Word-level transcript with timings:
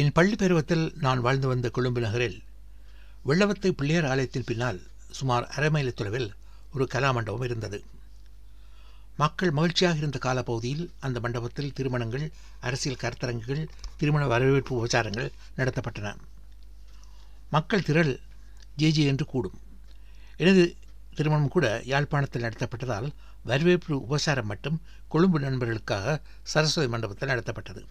என் 0.00 0.12
பள்ளி 0.12 0.36
பருவத்தில் 0.36 0.84
நான் 1.00 1.20
வாழ்ந்து 1.20 1.46
வந்த 1.48 1.68
கொழும்பு 1.70 2.00
நகரில் 2.00 2.36
வெள்ளவத்தை 3.28 3.70
பிள்ளையார் 3.70 4.04
ஆலயத்தின் 4.04 4.44
பின்னால் 4.44 4.78
சுமார் 5.10 5.46
அரை 5.46 5.68
மைல 5.68 5.92
தொலைவில் 5.92 6.28
ஒரு 6.72 6.86
கலா 6.86 7.10
மண்டபம் 7.10 7.42
இருந்தது. 7.42 7.78
மக்கள் 9.16 9.50
மகிழ்ச்சியாக 9.50 9.96
இருந்த 9.96 10.18
காலப்பகுதியில் 10.18 10.84
அந்த 11.00 11.20
மண்டபத்தில் 11.20 11.72
திருமணங்கள் 11.72 12.26
அரசியல் 12.60 13.00
கருத்தரங்குகள் 13.02 13.64
திருமண 13.96 14.26
வரவேற்பு 14.26 14.72
உபச்சாரங்கள் 14.78 15.28
நடத்தப்பட்டன. 15.56 16.14
மக்கள் 17.50 17.82
திரள் 17.82 18.20
ஜேஜே 18.78 19.06
என்று 19.12 19.26
கூடும். 19.26 19.58
எனது 20.36 20.76
திருமணம் 21.14 21.54
கூட 21.56 21.82
யாழ்ப்பாணத்தில் 21.84 22.42
நடத்தப்பட்டதால் 22.42 23.10
வரவேற்பு 23.44 23.94
உபசாரம் 24.00 24.46
மட்டும் 24.46 24.82
கொழும்பு 25.08 25.40
நண்பர்களுக்காக 25.40 26.20
சரஸ்வதி 26.42 26.88
மண்டபத்தில் 26.88 27.28
நடத்தப்பட்டது. 27.28 27.82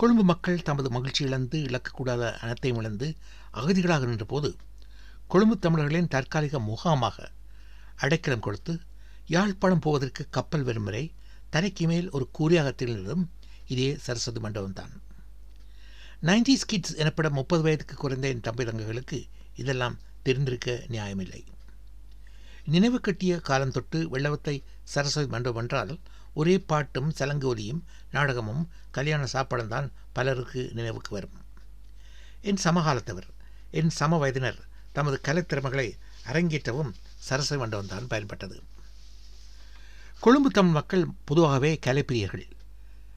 கொழும்பு 0.00 0.24
மக்கள் 0.24 0.62
தமது 0.62 0.88
மகிழ்ச்சி 0.90 1.24
இழந்து 1.24 1.58
இழக்கக்கூடாத 1.68 2.22
அனைத்தையும் 2.34 2.78
இழந்து 2.78 3.06
அகதிகளாக 3.54 4.06
நின்றபோது 4.06 4.50
கொழும்பு 5.28 5.56
தமிழர்களின் 5.58 6.08
தற்காலிக 6.08 6.60
முகாமாக 6.60 7.16
அடைக்கலம் 7.96 8.40
கொடுத்து 8.40 8.74
யாழ்ப்பாணம் 9.26 9.78
போவதற்கு 9.78 10.22
கப்பல் 10.30 10.62
வரும் 10.62 10.84
வரை 10.84 11.04
தரைக்கு 11.52 11.86
மேல் 11.86 12.08
ஒரு 12.10 12.26
கூறியாக 12.32 12.68
திகழ்ந்ததும் 12.70 13.24
இதே 13.66 13.88
சரஸ்வதி 14.00 14.40
மண்டபம்தான். 14.40 14.92
நைன்டிஸ் 16.22 16.66
கிட்ஸ் 16.66 16.96
எனப்படும் 16.96 17.32
முப்பது 17.32 17.62
வயதுக்கு 17.62 17.96
குறைந்த 17.96 18.28
என் 18.28 18.40
தம்பி 18.40 18.64
தங்கைகளுக்கு 18.64 19.18
இதெல்லாம் 19.54 19.98
தெரிந்திருக்க 20.22 20.70
நியாயமில்லை. 20.88 21.42
நினைவு 22.64 23.00
கட்டிய 23.00 23.34
காலம் 23.40 23.70
தொட்டு 23.70 24.00
வெள்ளவத்தை 24.10 24.56
சரஸ்வதி 24.84 25.28
மண்டபம் 25.28 25.62
என்றால் 25.62 25.92
ஒரே 26.34 26.58
பாட்டும் 26.60 27.10
சலங்கு 27.10 27.48
ஒலியும் 27.48 27.84
நாடகமும் 28.10 28.68
கல்யாண 28.90 29.26
சாப்பாடும் 29.32 29.66
தான் 29.66 29.92
பலருக்கு 30.12 30.70
நினைவுக்கு 30.72 31.12
வரும். 31.12 31.36
என் 32.40 32.58
சமகாலத்தவர் 32.64 33.28
என் 33.70 33.90
சம 33.90 34.16
வயதினர் 34.16 34.68
தமது 34.92 35.20
கலைத்திறமைகளை 35.22 35.98
அரங்கேற்றவும் 36.26 36.92
சரஸ்வதி 37.16 37.60
மண்டபம் 37.60 37.86
தான் 37.86 38.06
பயன்பட்டது. 38.06 38.60
கொழும்பு 40.20 40.50
தமிழ் 40.50 40.72
மக்கள் 40.72 41.06
பொதுவாகவே 41.24 41.78
கலைப்பிரியர்கள். 41.86 42.48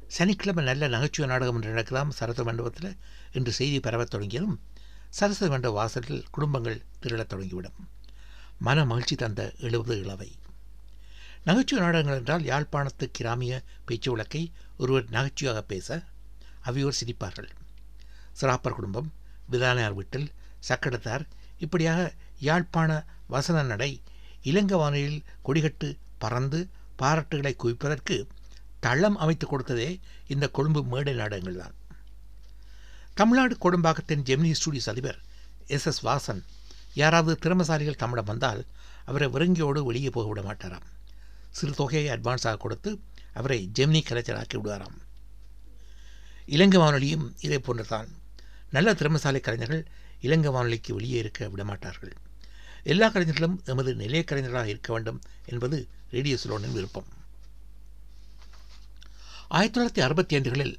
சனிக்கிழமை 0.08 0.64
நல்ல 0.64 0.88
நகைச்சுவை 0.88 1.32
நாடகம் 1.32 1.56
என்று 1.56 1.70
நடக்கலாம் 1.70 2.12
சரஸ்வதி 2.12 2.44
மண்டபத்தில் 2.44 2.98
என்று 3.32 3.52
செய்தி 3.52 3.80
பரவத் 3.80 4.10
தொடங்கியதும் 4.10 4.60
சரஸ்வதி 5.10 5.52
மண்டப 5.52 5.74
வாசலில் 5.74 6.26
குடும்பங்கள் 6.32 6.84
திரளத் 7.02 7.34
தொடங்கிவிடும். 7.34 7.80
மன 8.60 8.86
மகிழ்ச்சி 8.86 9.16
தந்த 9.16 9.54
எழுபது 9.60 10.00
இளவை 10.00 10.36
நகைச்சுவை 11.48 11.80
நாடகங்கள் 11.84 12.20
என்றால் 12.20 12.46
யாழ்ப்பாணத்து 12.50 13.06
கிராமிய 13.18 13.54
பேச்சு 13.88 14.10
வழக்கை 14.12 14.44
ஒருவர் 14.82 15.10
நகைச்சுவையாக 15.16 15.62
பேச 15.72 15.88
அவையோர் 16.70 17.00
சிரிப்பார்கள். 17.00 17.50
சிராப்பர் 18.40 18.78
குடும்பம் 18.78 19.10
விதானையார் 19.54 19.98
வீட்டில் 20.00 20.30
சக்கடத்தார் 20.70 21.24
இப்படியாக 21.66 22.02
யாழ்ப்பாண 22.48 22.92
வசன 23.34 23.64
நடை 23.72 23.92
இலங்கை 24.50 24.78
வானிலையில் 24.82 25.26
கொடிகட்டு 25.48 25.90
பறந்து 26.24 26.60
பாராட்டுகளை 27.02 27.54
குவிப்பதற்கு 27.64 28.16
தளம் 28.86 29.18
அமைத்து 29.24 29.46
கொடுத்ததே 29.48 29.90
இந்த 30.34 30.46
கொழும்பு 30.58 30.82
மேடை 30.94 31.14
நாடகங்கள் 31.20 31.62
தான். 31.62 31.76
தமிழ்நாடு 33.20 33.56
கொடும்பாக்கத்தின் 33.66 34.26
ஜெமினி 34.30 34.54
ஸ்டுடியோஸ் 34.60 34.90
அதிபர் 34.92 35.20
எஸ் 35.76 35.88
எஸ் 35.92 36.02
வாசன் 36.08 36.42
யாராவது 37.02 37.36
திறமசாலிகள் 37.44 38.02
தம்மிடம் 38.02 38.30
வந்தால் 38.32 38.62
அவரை 39.10 39.28
விருங்கியோடு 39.36 39.80
வெளியே 39.90 40.10
போக 40.10 40.28
விட 40.32 40.42
மாட்டாராம். 40.50 40.88
சிறு 41.58 41.74
தொகையை 41.74 42.06
அட்வான்ஸாக 42.16 42.58
கொடுத்து 42.58 42.92
அவரை 43.40 43.60
ஜெமினி 43.80 44.02
கலைஞராக்கி 44.10 44.56
விடுவாராம். 44.58 44.98
இலங்கை 46.46 46.80
வானொலியும் 46.82 47.26
இதே 47.46 47.60
போன்றுதான். 47.60 48.10
நல்ல 48.76 48.94
திறமசாலை 48.94 49.40
கலைஞர்கள் 49.40 49.84
இலங்கை 50.22 50.52
வானொலிக்கு 50.52 50.92
வெளியே 50.94 51.18
இருக்க 51.18 51.48
விடமாட்டார்கள். 51.48 52.14
எல்லா 52.84 53.08
கலைஞர்களும் 53.10 53.62
எமது 53.66 53.92
நிலைய 53.96 54.24
கலைஞர்களாக 54.32 54.66
இருக்க 54.66 54.90
வேண்டும் 54.94 55.20
என்பது 55.46 55.78
ரேடியோ 56.10 56.38
சிலோனின் 56.44 56.76
விருப்பம். 56.78 57.10
ஆயிரத்தி 59.48 59.76
தொள்ளாயிரத்தி 59.78 60.04
அறுபத்தி 60.06 60.34
ஐந்துகளில் 60.40 60.76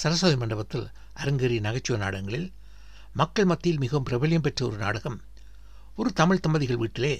சரஸ்வதி 0.00 0.36
மண்டபத்தில் 0.36 0.86
அரங்கேறிய 1.16 1.60
நகைச்சுவை 1.60 1.98
நாடகங்களில் 2.02 2.48
மக்கள் 3.12 3.44
மத்தியில் 3.44 3.78
மிகவும் 3.78 4.06
பிரபலியம் 4.10 4.44
பெற்ற 4.46 4.60
ஒரு 4.66 4.76
நாடகம் 4.76 5.18
ஒரு 5.96 6.10
தமிழ் 6.12 6.42
தம்பதிகள் 6.46 6.76
வீட்டிலே 6.76 7.14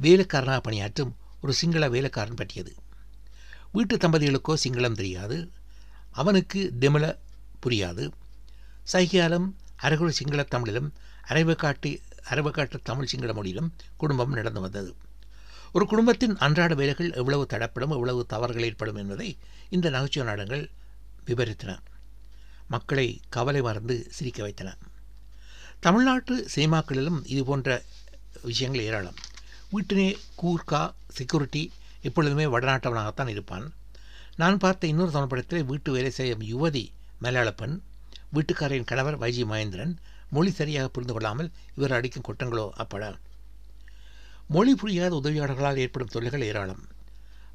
வேலைக்காரனாக 0.00 0.60
பணியாற்றும் 0.60 1.12
ஒரு 1.42 1.52
சிங்கள 1.52 1.88
வேலைக்காரன் 1.88 2.34
பற்றியது. 2.34 2.74
வீட்டு 3.72 3.96
தம்பதிகளுக்கோ 3.96 4.54
சிங்களம் 4.64 4.94
தெரியாது. 4.94 5.50
அவனுக்கு 6.10 6.72
திமில 6.80 7.18
புரியாது. 7.66 8.12
சைகியாலும் 8.92 9.52
அரைகுறை 9.76 10.12
சிங்கள 10.12 10.42
தமிழிலும் 10.42 10.92
அரைவக்காட்டு 11.28 12.00
அரைவக்காட்டு 12.30 12.74
தமிழ் 12.82 13.06
சிங்கள 13.06 13.32
மொழியிலும் 13.32 13.74
குடும்பம் 13.96 14.32
நடந்து 14.32 14.60
வந்தது. 14.60 14.94
ஒரு 15.72 15.86
குடும்பத்தின் 15.86 16.36
அன்றாட 16.36 16.74
வேலைகள் 16.74 17.12
எவ்வளவு 17.12 17.46
தடப்படும் 17.50 17.90
எவ்வளவு 17.90 18.26
தவறுகள் 18.26 18.62
ஏற்படும் 18.62 18.96
என்பதை 18.96 19.38
இந்த 19.68 19.90
நகைச்சுவை 19.90 20.28
நாடங்கள் 20.28 20.70
விவரித்தன. 21.26 21.78
மக்களை 22.68 23.20
கவலை 23.28 23.60
மறந்து 23.60 24.06
சிரிக்க 24.10 24.42
வைத்தன. 24.42 24.76
தமிழ்நாட்டு 25.80 26.48
சினிமாக்களிலும் 26.54 27.20
இது 27.24 27.44
போன்ற 27.44 27.82
விஷயங்கள் 28.42 28.82
ஏராளம். 28.82 29.14
வீட்டினே 29.72 30.08
கூர்க்கா 30.42 30.82
செக்யூரிட்டி 31.08 31.62
எப்பொழுதுமே 32.02 32.44
வடநாட்டவனாகத்தான் 32.44 33.28
இருப்பான். 33.28 33.66
நான் 34.36 34.58
பார்த்த 34.58 34.92
இன்னொரு 34.92 35.10
தமிழ் 35.10 35.64
வீட்டு 35.70 35.92
வேலை 35.92 36.10
செய்யும் 36.10 36.44
யுவதி 36.52 36.84
மலையாள 37.18 37.52
பெண் 37.52 37.76
வீட்டுக்காரின் 38.34 38.88
கணவர் 38.90 39.18
வைஜி 39.18 39.42
மகேந்திரன் 39.50 39.94
மொழி 40.30 40.50
சரியாக 40.50 40.88
புரிந்து 40.88 41.12
கொள்ளாமல் 41.12 41.50
இவர் 41.76 41.92
அடிக்கும் 41.92 42.24
குற்றங்களோ 42.28 42.66
அப்பட. 42.82 43.04
மொழி 44.48 44.74
புரியாத 44.74 45.20
உதவியாளர்களால் 45.22 45.76
ஏற்படும் 45.76 46.12
தொல்லைகள் 46.12 46.46
ஏராளம். 46.48 46.82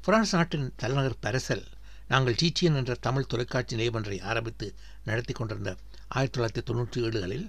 பிரான்ஸ் 0.04 0.34
நாட்டின் 0.34 0.72
தலைநகர் 0.76 1.22
பரசல் 1.22 1.64
நாங்கள் 2.08 2.36
டீச்சியன் 2.42 2.78
என்ற 2.80 2.94
தமிழ் 3.00 3.26
தொலைக்காட்சி 3.26 3.76
நிலையமன்றை 3.76 4.22
ஆரம்பித்து 4.22 4.74
நடத்தி 5.04 5.32
கொண்டிருந்த 5.32 5.76
ஆயிரத்தி 6.08 6.36
தொள்ளாயிரத்தி 6.36 6.64
தொண்ணூற்றி 6.68 6.98
ஏழுகளில் 7.06 7.46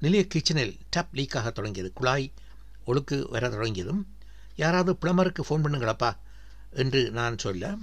நிலைய 0.00 0.24
கிச்சனில் 0.34 0.74
டப் 0.96 1.14
லீக்காக 1.14 1.52
தொடங்கியது 1.52 1.92
குழாய் 1.92 2.32
ஒழுக்கு 2.86 3.28
வர 3.28 3.48
தொடங்கியதும் 3.48 4.02
யாராவது 4.56 4.92
பிளமருக்கு 5.02 5.42
ஃபோன் 5.48 5.64
பண்ணுங்களப்பா 5.64 6.10
என்று 6.70 7.10
நான் 7.10 7.38
சொல்ல 7.38 7.76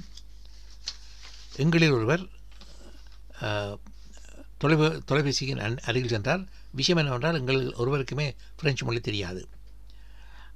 எங்களில் 1.55 1.95
ஒருவர் 1.97 2.23
தொலைபே 4.61 4.87
தொலைபேசியின் 5.09 5.79
அருகில் 5.89 6.13
சென்றார் 6.13 6.43
விஷயம் 6.71 6.99
என்னவென்றால் 7.01 7.39
எங்கள் 7.39 7.61
ஒருவருக்குமே 7.73 8.35
பிரெஞ்சு 8.55 8.85
மொழி 8.85 8.99
தெரியாது. 8.99 9.41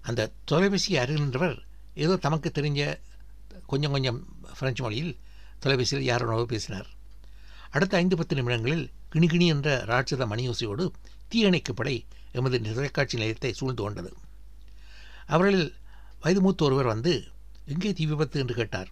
அந்த 0.02 0.31
தொலைபேசி 0.46 0.97
அருகில் 0.97 1.23
நின்றவர் 1.23 1.58
ஏதோ 1.94 2.16
தமக்கு 2.16 2.50
தெரிஞ்ச 2.50 2.81
கொஞ்சம் 3.66 3.91
கொஞ்சம் 3.91 4.19
பிரெஞ்சு 4.59 4.84
மொழியில் 4.84 5.13
தொலைபேசியில் 5.59 6.08
யாரோட 6.09 6.46
பேசினார். 6.46 6.90
அடுத்த 7.69 7.97
ஐந்து 7.97 8.18
பத்து 8.18 8.35
நிமிடங்களில் 8.35 8.91
கிணிகிணி 9.13 9.47
என்ற 9.47 9.84
ராட்சத 9.91 10.25
மணியோசையோடு 10.31 10.85
தீயணைக்கப்படை 11.31 11.96
எமது 12.31 12.62
தொலைக்காட்சி 12.62 13.18
நிலையத்தை 13.18 13.53
சூழ்ந்து 13.53 13.84
கொண்டது. 13.84 14.12
அவர்களில் 15.34 15.69
வயது 16.22 16.42
மூத்த 16.46 16.66
ஒருவர் 16.66 16.92
வந்து 16.94 17.14
எங்கே 17.74 17.92
தீ 17.97 18.06
விபத்து? 18.12 18.38
என்று 18.44 18.56
கேட்டார். 18.59 18.90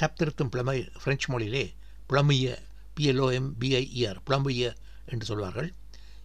டப் 0.00 0.16
திருத்தும் 0.18 0.50
புலமை 0.52 0.78
பிரெஞ்சு 1.02 1.26
மொழியிலே 1.32 1.64
புலமைய 2.08 2.46
பிஎல்ஓஎம் 2.96 3.48
பிஐஇஆர் 3.60 4.20
புலம்புய 4.26 4.64
என்று 5.12 5.24
சொல்வார்கள். 5.30 5.68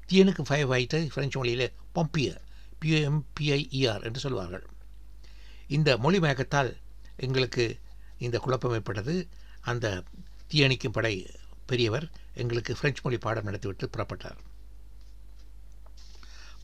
தீயனுக்கு 0.10 0.44
ஃபைவ் 0.50 0.72
ஆயிட்டு 0.76 1.00
பிரெஞ்சு 1.16 1.38
மொழியிலே 1.40 1.68
பம்பிய 1.96 2.30
பிஓஎம் 2.82 3.22
பிஐஇஆர் 3.40 4.06
என்று 4.08 4.20
சொல்வார்கள். 4.26 4.66
இந்த 5.78 5.90
மொழி 6.04 6.20
மயக்கத்தால் 6.20 6.72
எங்களுக்கு 7.28 7.66
இந்த 8.26 8.38
குழப்பம் 8.46 8.76
ஏற்பட்டது. 8.78 9.16
அந்த 9.72 9.88
தீயணைக்கும் 10.52 10.96
படை 10.98 11.14
பெரியவர் 11.70 12.06
எங்களுக்கு 12.42 12.72
பிரெஞ்சு 12.80 13.02
மொழி 13.04 13.18
பாடம் 13.26 13.48
நடத்திவிட்டு 13.50 13.90
புறப்பட்டார். 13.94 14.40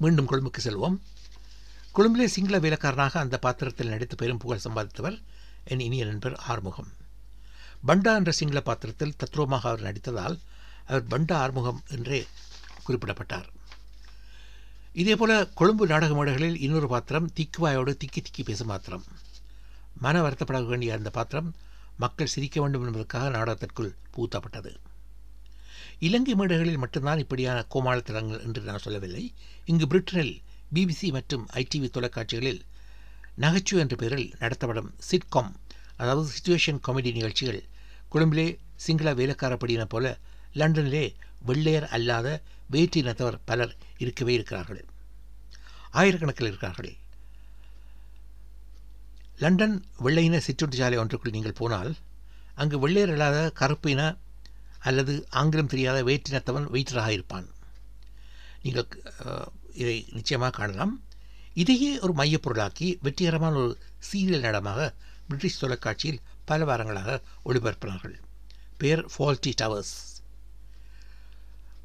மீண்டும் 0.04 0.30
கொழும்புக்கு 0.32 0.62
செல்வோம். 0.68 0.98
கொழும்பிலே 1.98 2.26
சிங்கள 2.26 2.56
வேலைக்காரனாக 2.60 3.20
அந்த 3.20 3.38
பாத்திரத்தில் 3.38 3.92
நடித்து 3.92 4.16
பெரும் 4.16 4.38
புகழ் 4.38 4.64
சம்பாதித்தவர் 4.64 5.18
என் 5.64 5.80
இனிய 5.80 6.06
நண்பர் 6.06 6.36
ஆறுமுகம். 6.36 6.90
பண்டா 7.88 8.12
என்ற 8.20 8.32
சிங்கள 8.32 8.62
பாத்திரத்தில் 8.62 9.14
தத்ரூபமாக 9.22 9.66
அவர் 9.70 9.86
நடித்ததால் 9.88 10.36
அவர் 10.88 11.06
பண்டா 11.08 11.36
ஆறுமுகம் 11.44 11.80
என்றே 11.88 12.20
குறிப்பிடப்பட்டார். 12.88 13.48
இதேபோல 14.94 15.54
கொழும்பு 15.54 15.86
நாடக 15.88 16.14
மேடைகளில் 16.14 16.58
இன்னொரு 16.66 16.88
பாத்திரம் 16.88 17.30
திக்குவாயோடு 17.38 17.94
திக்கி 18.02 18.22
திக்கி 18.22 18.44
பேசும் 18.44 18.68
பாத்திரம். 18.68 19.06
மன 20.06 20.22
வருத்தப்பட 20.22 20.60
வேண்டிய 20.66 20.98
அந்த 20.98 21.10
பாத்திரம் 21.10 21.50
மக்கள் 21.98 22.34
சிரிக்க 22.36 22.62
வேண்டும் 22.62 22.86
என்பதற்காக 22.88 23.30
நாடகத்திற்குள் 23.30 23.92
பூத்தப்பட்டது 24.16 24.74
இலங்கை 26.00 26.34
மேடைகளில் 26.36 26.82
மட்டும்தான் 26.84 27.22
இப்படியான 27.24 27.60
கோமாளத்தனங்கள் 27.74 28.44
என்று 28.44 28.62
நான் 28.62 28.84
சொல்லவில்லை. 28.86 29.24
இங்கு 29.66 29.86
பிரிட்டனில் 29.92 30.36
பிபிசி 30.74 31.08
மற்றும் 31.18 31.46
ஐடிவி 31.62 31.88
தொலைக்காட்சிகளில் 31.98 32.62
நகைச்சுவை 33.44 33.80
என்ற 33.84 33.96
பெயரில் 34.02 34.34
நடத்தப்படும் 34.42 34.92
சிட்காம் 35.10 35.52
அதாவது 36.02 36.28
சுச்சுவேஷன் 36.36 36.84
காமெடி 36.86 37.12
நிகழ்ச்சிகள் 37.18 37.62
கொழும்பிலே 38.14 38.48
சிங்கள 38.86 39.10
வேலைக்காரப்படியின 39.20 39.84
போல 39.94 40.06
லண்டனிலே 40.62 41.06
வெள்ளையர் 41.48 41.88
அல்லாத 41.96 42.28
வேற்றினத்தவர் 42.74 43.40
பலர் 43.50 43.74
இருக்கவே 44.04 44.34
இருக்கிறார்கள். 44.34 44.84
ஆயிரக்கணக்கில் 46.00 46.50
இருக்கிறார்கள். 46.50 46.92
லண்டன் 49.44 49.76
வெள்ளையின 50.06 50.40
சிற்றுண்டிச்சாலை 50.48 50.98
ஒன்றுக்குள் 51.02 51.36
நீங்கள் 51.38 51.60
போனால் 51.62 51.92
அங்கு 52.62 52.78
வெள்ளையர் 52.84 53.14
இல்லாத 53.16 53.38
கருப்பின 53.60 54.02
அல்லது 54.80 55.14
ஆங்கிலம் 55.40 55.72
தெரியாத 55.74 56.00
வேற்றினத்தவன் 56.10 56.68
வெயிட்டராக 56.74 57.12
இருப்பான். 57.18 57.48
நீங்கள் 58.64 58.88
இதை 59.82 59.96
நிச்சயமாக 60.12 60.54
காணலாம். 60.58 60.94
இதையே 61.62 61.92
ஒரு 62.00 62.14
மையப்பொருளாக்கி 62.14 62.88
வெற்றிகரமான 63.02 63.56
ஒரு 63.62 63.72
சீரியல் 64.10 64.46
நடமாக 64.48 64.82
பிரிட்டிஷ் 65.28 65.62
தொலைக்காட்சியில் 65.62 66.20
பல 66.46 66.66
வாரங்களாக 66.70 67.22
ஒளிபரப்பினார்கள். 67.46 68.16
பெயர் 68.78 69.04
ஃபால்டி 69.14 69.52
டவர்ஸ் 69.62 69.94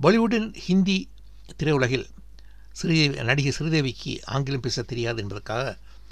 பாலிவுட்டின் 0.02 0.48
ஹிந்தி 0.66 0.98
திரையுலகில் 1.58 2.06
ஸ்ரீதேவி 2.72 3.22
நடிகை 3.22 3.52
ஸ்ரீதேவிக்கு 3.58 4.12
ஆங்கிலம் 4.24 4.64
பேச 4.66 4.82
தெரியாது 4.82 5.18
என்பதற்காக 5.22 5.64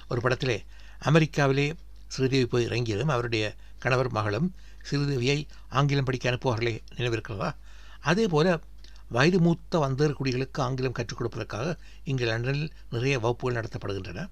ஒரு 0.09 0.21
படத்திலே 0.21 0.57
அமெரிக்காவிலே 1.05 1.67
ஸ்ரீதேவி 2.09 2.47
போய் 2.47 2.65
இறங்கியதும் 2.65 3.13
அவருடைய 3.15 3.45
கணவர் 3.79 4.11
மகளும் 4.11 4.49
ஸ்ரீதேவியை 4.87 5.39
ஆங்கிலம் 5.79 6.05
படிக்க 6.05 6.31
அனுப்புவார்களே 6.31 6.75
நினைவிருக்கிறதா? 6.97 7.51
அதே 8.01 8.27
போல 8.27 8.47
வயது 9.09 9.41
மூத்த 9.41 9.79
வந்தர் 9.79 10.15
குடிகளுக்கு 10.19 10.61
ஆங்கிலம் 10.61 10.93
கற்றுக் 10.93 11.19
கொடுப்பதற்காக 11.19 11.77
இங்கு 12.05 12.25
லண்டனில் 12.25 12.73
நிறைய 12.91 13.19
வகுப்புகள் 13.19 13.59
நடத்தப்படுகின்றன. 13.59 14.29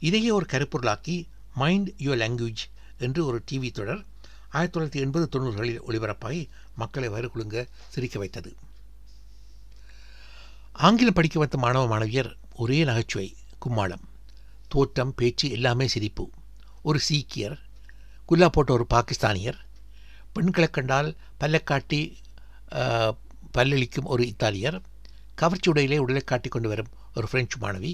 இதையே 0.00 0.30
ஒரு 0.30 0.46
கருப்பொருளாக்கி 0.52 1.16
மைண்ட் 1.54 1.88
யுவர் 1.98 2.20
லாங்குவேஜ் 2.22 2.64
என்று 2.98 3.26
ஒரு 3.26 3.42
டிவி 3.50 3.70
தொடர் 3.70 4.02
ஆயிரத்தி 4.50 4.80
தொள்ளாயிரத்தி 4.80 5.02
எண்பது 5.02 5.28
தொண்ணூறுகளில் 5.32 5.80
ஒளிபரப்பாகி 5.86 6.48
மக்களை 6.76 7.08
வயிறு 7.08 7.30
குலுங்க 7.30 7.66
சிரிக்க 7.88 8.18
வைத்தது. 8.18 8.50
ஆங்கிலம் 10.72 11.12
படிக்க 11.12 11.38
வைத்த 11.38 11.58
மாணவ 11.58 11.86
மாணவியர் 11.86 12.30
ஒரே 12.54 12.84
நகைச்சுவை 12.84 13.28
கும்மாளம். 13.60 14.04
தோற்றம் 14.68 15.14
பேச்சு 15.14 15.50
எல்லாமே 15.50 15.88
சிரிப்பு. 15.88 16.24
ஒரு 16.82 17.00
சீக்கியர் 17.08 17.56
குல்லா 18.26 18.48
போட்ட 18.48 18.72
ஒரு 18.72 18.86
பாகிஸ்தானியர். 18.94 19.58
பெண்களை 20.32 20.70
கண்டால் 20.70 21.08
பல்லை 21.38 21.62
காட்டி 21.62 22.00
ஆஹ், 22.72 23.14
பல்லளிக்கும் 23.56 24.10
ஒரு 24.14 24.22
இத்தாலியர் 24.32 24.78
கவர்ச்சி 25.40 25.68
உடையிலே 25.72 25.98
உடலை 26.04 26.22
காட்டி 26.24 26.48
கொண்டு 26.48 26.68
வரும் 26.68 26.92
ஒரு 27.14 27.26
பிரெஞ்சு 27.32 27.56
மாணவி 27.64 27.92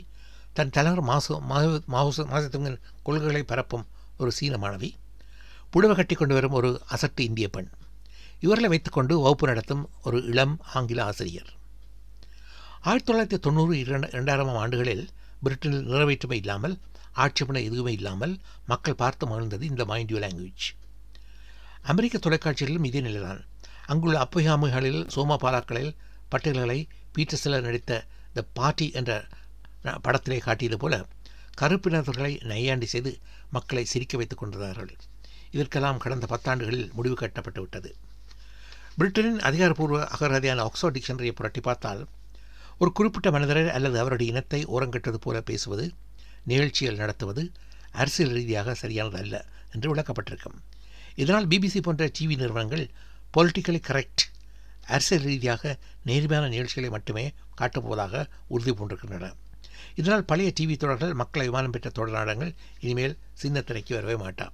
தன் 0.57 0.75
தலைவர் 0.77 1.03
மாசு 1.11 1.35
மாசு 1.93 2.23
மாசத்துங்க 2.33 2.71
கொள்கைகளை 3.07 3.43
பரப்பும் 3.43 3.87
ஒரு 4.19 4.33
சீன 4.39 4.57
மாணவி 4.65 4.91
புடவை 5.71 5.95
கட்டி 5.97 6.15
கொண்டு 6.15 6.35
வரும் 6.35 6.57
ஒரு 6.59 6.71
அசட்டு 6.95 7.23
இந்திய 7.29 7.47
பெண். 7.49 7.69
இவர்களை 8.45 8.69
வைத்துக்கொண்டு 8.73 9.15
வகுப்பு 9.21 9.47
நடத்தும் 9.47 9.83
ஒரு 10.03 10.19
இளம் 10.31 10.55
ஆங்கில 10.75 11.01
ஆசிரியர். 11.05 11.51
ஆயிரத்தி 12.89 13.07
தொள்ளாயிரத்தி 13.09 13.39
தொண்ணூறு 13.39 13.73
இரண்டு 13.79 14.09
இரண்டாயிரம் 14.13 14.59
ஆண்டுகளில் 14.63 15.05
பிரிட்டனில் 15.45 15.87
நிறைவேற்றுமை 15.93 16.39
இல்லாமல் 16.43 16.75
ஆட்சேபனை 17.25 17.63
எதுவுமே 17.69 17.93
இல்லாமல் 17.93 18.35
மக்கள் 18.67 19.01
பார்த்து 19.03 19.27
மகிழ்ந்தது 19.27 19.63
இந்த 19.63 19.85
மைண்ட் 19.85 20.11
யூ 20.11 20.19
லாங்குவேஜ் 20.19 20.67
அமெரிக்க 21.93 22.19
தொலைக்காட்சிகளிலும் 22.19 22.89
இதே 22.91 23.01
நிலைதான். 23.01 23.41
அங்குள்ள 23.87 24.17
அப்பையாமைகளில் 24.19 25.07
சோமபாலாக்களில் 25.15 25.95
பட்டியல்களை 26.29 26.89
பீட்டர் 27.13 27.63
நடித்த 27.63 28.05
த 28.35 28.45
பார்ட்டி 28.53 28.91
என்ற 28.91 29.13
படத்திலே 29.85 30.39
காட்டியது 30.39 30.77
போல 30.77 31.07
கருப்பினர்களை 31.61 32.45
நையாண்டி 32.45 32.87
செய்து 32.87 33.19
மக்களை 33.51 33.85
சிரிக்க 33.85 34.17
வைத்துக் 34.17 34.39
கொண்டிருந்தார்கள். 34.39 34.93
இதற்கெல்லாம் 35.51 35.99
கடந்த 35.99 36.27
பத்தாண்டுகளில் 36.27 36.93
முடிவு 36.93 37.15
கட்டப்பட்டு 37.15 37.61
விட்டது. 37.61 37.97
பிரிட்டனின் 38.99 39.41
அதிகாரப்பூர்வ 39.41 40.09
அகராதியான 40.15 40.63
ஆக்ஸ்போர்ட் 40.69 40.97
டிக்ஷனரியை 40.97 41.31
புரட்டி 41.31 41.61
பார்த்தால் 41.61 42.07
ஒரு 42.79 42.93
குறிப்பிட்ட 42.93 43.31
மனிதரை 43.31 43.71
அல்லது 43.71 43.99
அவருடைய 43.99 44.33
இனத்தை 44.33 44.65
ஓரங்கட்டது 44.67 45.15
போல 45.15 45.41
பேசுவது 45.41 45.93
நிகழ்ச்சிகள் 46.45 46.97
நடத்துவது 46.97 47.53
அரசியல் 47.91 48.33
ரீதியாக 48.33 48.75
சரியானது 48.75 49.19
அல்ல 49.19 49.45
என்று 49.73 49.95
விளக்கப்பட்டிருக்கும். 49.95 50.57
இதனால் 51.15 51.47
பிபிசி 51.47 51.81
போன்ற 51.83 52.11
டிவி 52.19 52.37
நிறுவனங்கள் 52.37 52.91
பொலிட்டிக்கலி 53.35 53.79
கரெக்ட் 53.89 54.23
அரசியல் 54.95 55.25
ரீதியாக 55.29 55.63
நேர்மையான 56.09 56.49
நிகழ்ச்சிகளை 56.55 56.89
மட்டுமே 56.95 57.23
காட்டப்போவதாக 57.59 58.25
உறுதி 58.55 58.73
பூண்டிருக்கின்றன. 58.79 59.31
இதனால் 60.01 60.25
பழைய 60.31 60.53
டிவி 60.59 60.75
தொடர்கள் 60.83 61.13
மக்களை 61.21 61.45
விமானம் 61.49 61.75
பெற்ற 61.75 61.89
தொடர் 61.91 62.17
நாடகங்கள் 62.17 62.53
இனிமேல் 62.85 63.15
சின்ன 63.43 63.63
திரைக்கு 63.69 63.95
வரவே 63.99 64.17
மாட்டான் 64.25 64.53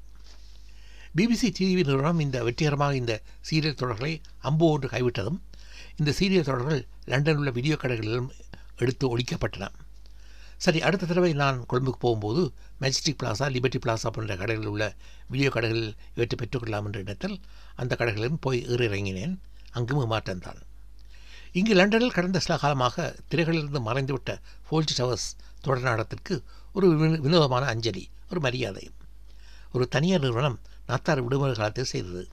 பிபிசி 1.17 1.49
டிவி 1.59 1.83
நிறுவனம் 1.89 2.23
இந்த 2.27 2.39
வெற்றிகரமாக 2.49 3.01
இந்த 3.01 3.15
சீரியல் 3.51 3.81
தொடர்களை 3.83 4.13
அம்பு 4.51 4.67
ஒன்று 4.75 4.89
கைவிட்டதும் 4.95 5.41
இந்த 6.01 6.11
சீரியல் 6.19 6.49
தொடர்கள் 6.51 6.81
லண்டனில் 7.13 7.41
உள்ள 7.43 7.51
வீடியோ 7.59 7.77
கடைகளிலும் 7.83 8.31
எடுத்து 8.77 9.05
ஒழிக்கப்பட்டன. 9.13 9.69
சரி 10.59 10.83
அடுத்த 10.83 11.07
தடவை 11.07 11.33
நான் 11.33 11.65
கொழும்புக்கு 11.69 11.99
போகும்போது 11.99 12.53
மெஜஸ்டிக் 12.81 13.19
பிளாசா 13.23 13.49
லிபர்ட்டி 13.55 13.81
பிளாசா 13.87 14.07
போன்ற 14.07 14.37
கடைகளில் 14.37 14.67
உள்ள 14.67 14.97
வீடியோ 15.29 15.51
கடைகளில் 15.55 15.97
இவற்றை 16.15 16.37
பெற்றுக்கொள்ளலாம் 16.39 16.85
என்ற 16.85 16.99
இடத்தில் 16.99 17.41
அந்த 17.77 17.97
கடைகளிலும் 17.99 18.41
போய் 18.41 18.67
ஏறி 18.67 18.87
இறங்கினேன். 18.87 19.39
அங்கும் 19.71 20.11
மாற்றம்தான் 20.11 20.61
இங்கு 21.53 21.75
லண்டனில் 21.75 22.11
கடந்த 22.11 22.39
சில 22.39 22.59
காலமாக 22.59 23.17
திரைகளிலிருந்து 23.31 23.81
மறைந்துவிட்ட 23.87 24.41
ஃபோல்ஜி 24.71 24.95
டவர்ஸ் 24.97 25.29
தொடர் 25.61 25.83
நாடகத்திற்கு 25.83 26.43
ஒரு 26.73 26.97
வினோதமான 26.97 27.67
அஞ்சலி 27.67 28.09
ஒரு 28.31 28.41
மரியாதை. 28.41 28.91
ஒரு 29.73 29.89
தனியார் 29.89 30.21
நிறுவனம் 30.21 30.61
நாத்தார் 30.89 31.23
விடுமுறை 31.23 31.55
காலத்தில் 31.55 31.85
செய்தது. 31.85 32.29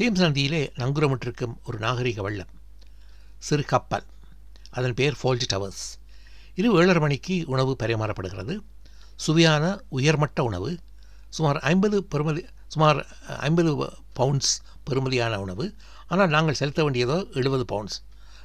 தேம்ஸ் 0.00 0.22
நதியிலே 0.24 0.62
நங்குரமிட்டிருக்கும் 0.76 1.54
ஒரு 1.64 1.78
நாகரிக 1.78 2.22
வள்ளம். 2.22 2.52
சிறு 3.38 3.64
கப்பல். 3.64 4.06
அதன் 4.70 4.94
பெயர் 4.94 5.18
ஃபோல்ஜ் 5.22 5.48
டவர்ஸ் 5.52 5.84
இரவு 6.54 6.78
ஏழரை 6.80 7.00
மணிக்கு 7.00 7.44
உணவு 7.46 7.76
பரிமாறப்படுகிறது. 7.82 8.54
சுவையான 9.16 9.64
உயர்மட்ட 9.88 10.42
உணவு. 10.42 10.70
சுமார் 11.28 11.58
ஐம்பது 11.58 11.98
பெறுமதி 12.12 12.42
சுமார் 12.68 12.98
ஐம்பது 13.46 13.70
பவுண்ட்ஸ் 14.18 14.54
பெறுமதியான 14.86 15.36
உணவு. 15.36 15.64
ஆனால் 16.06 16.28
நாங்கள் 16.28 16.58
செலுத்த 16.60 16.80
வேண்டியதோ 16.84 17.16
எழுபது 17.32 17.64
பவுண்ட்ஸ் 17.72 17.98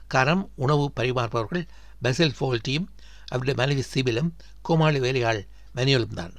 காரணம் 0.07 0.43
உணவு 0.55 0.91
பரிமாறுபவர்கள் 0.99 1.63
பெசல் 2.03 2.35
ஃபோல்ட்டியும் 2.37 2.87
அவருடைய 3.31 3.55
மனைவி 3.61 3.83
சிபிலும் 3.93 4.29
கோமாளி 4.61 4.99
வேலையாள் 4.99 5.41
மனியலும் 5.75 6.17
தான். 6.19 6.33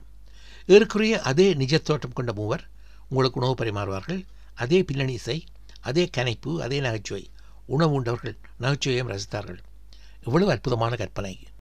ஏறக்குறைய 0.67 1.14
அதே 1.21 1.55
நிஜத்தோட்டம் 1.55 2.14
கொண்ட 2.14 2.32
மூவர் 2.32 2.64
உங்களுக்கு 3.09 3.41
உணவு 3.41 3.55
பரிமாறுவார்கள். 3.55 4.21
அதே 4.55 4.82
பின்னணி 4.82 5.12
இசை 5.12 5.44
அதே 5.81 6.11
கனைப்பு 6.17 6.50
அதே 6.64 6.79
நகைச்சுவை. 6.81 7.25
உணவு 7.67 7.93
உண்டவர்கள் 7.93 8.37
நகைச்சுவையும் 8.61 9.11
ரசித்தார்கள். 9.12 9.61
இவ்வளவு 10.26 10.50
அற்புதமான 10.50 10.97
கற்பனை. 10.97 11.35